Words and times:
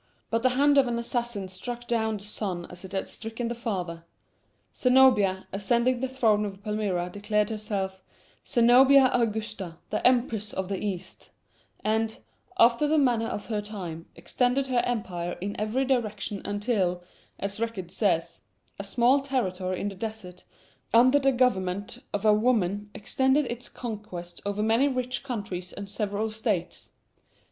But 0.31 0.41
the 0.41 0.49
hand 0.57 0.79
of 0.79 0.87
an 0.87 0.97
assassin 0.97 1.47
struck 1.47 1.85
down 1.85 2.17
the 2.17 2.23
son 2.23 2.65
as 2.71 2.83
it 2.83 2.91
had 2.91 3.07
stricken 3.07 3.49
the 3.49 3.53
father. 3.53 4.03
Zenobia, 4.75 5.43
ascending 5.53 5.99
the 5.99 6.07
throne 6.07 6.43
of 6.43 6.63
Palmyra, 6.63 7.11
declared 7.11 7.51
herself 7.51 8.03
"Zenobia 8.47 9.11
Augusta, 9.13 9.77
the 9.91 10.03
Empress 10.07 10.53
of 10.53 10.69
the 10.69 10.83
East," 10.83 11.29
and, 11.83 12.17
after 12.57 12.87
the 12.87 12.97
manner 12.97 13.27
of 13.27 13.45
her 13.45 13.61
time, 13.61 14.07
extended 14.15 14.65
her 14.65 14.81
empire 14.85 15.37
in 15.39 15.55
every 15.61 15.85
direction 15.85 16.41
until, 16.45 17.03
as 17.37 17.57
the 17.57 17.65
record 17.67 17.91
says: 17.91 18.41
"A 18.79 18.83
small 18.83 19.21
territory 19.21 19.79
in 19.81 19.89
the 19.89 19.93
desert, 19.95 20.45
under 20.95 21.19
the 21.19 21.31
government 21.31 21.99
of 22.11 22.25
a 22.25 22.33
woman, 22.33 22.89
extended 22.95 23.45
its 23.51 23.69
conquests 23.69 24.41
over 24.47 24.63
many 24.63 24.87
rich 24.87 25.21
countries 25.23 25.71
and 25.71 25.87
several 25.87 26.31
states. 26.31 26.89